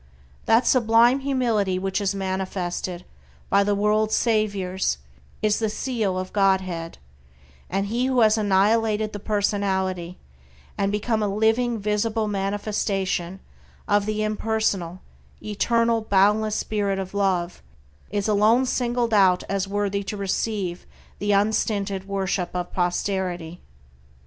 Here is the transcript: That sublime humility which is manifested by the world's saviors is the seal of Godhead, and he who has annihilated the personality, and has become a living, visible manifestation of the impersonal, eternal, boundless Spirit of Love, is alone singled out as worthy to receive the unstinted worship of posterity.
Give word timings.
That 0.47 0.65
sublime 0.65 1.19
humility 1.19 1.77
which 1.77 2.01
is 2.01 2.15
manifested 2.15 3.05
by 3.51 3.63
the 3.63 3.75
world's 3.75 4.15
saviors 4.15 4.97
is 5.43 5.59
the 5.59 5.69
seal 5.69 6.17
of 6.17 6.33
Godhead, 6.33 6.97
and 7.69 7.85
he 7.85 8.07
who 8.07 8.21
has 8.21 8.35
annihilated 8.35 9.13
the 9.13 9.19
personality, 9.19 10.17
and 10.75 10.85
has 10.91 10.99
become 10.99 11.21
a 11.21 11.27
living, 11.27 11.77
visible 11.77 12.27
manifestation 12.27 13.41
of 13.87 14.07
the 14.07 14.23
impersonal, 14.23 15.01
eternal, 15.39 16.01
boundless 16.01 16.55
Spirit 16.55 16.97
of 16.97 17.13
Love, 17.13 17.61
is 18.09 18.27
alone 18.27 18.65
singled 18.65 19.13
out 19.13 19.43
as 19.47 19.67
worthy 19.67 20.01
to 20.01 20.17
receive 20.17 20.87
the 21.19 21.31
unstinted 21.31 22.07
worship 22.07 22.55
of 22.55 22.73
posterity. 22.73 23.61